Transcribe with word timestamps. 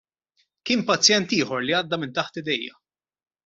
Kien 0.69 0.81
pazjent 0.87 1.37
ieħor 1.39 1.67
li 1.67 1.77
għadda 1.83 2.01
minn 2.05 2.17
taħt 2.19 2.43
idejja. 2.45 2.75